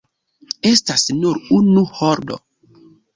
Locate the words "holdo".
1.99-2.39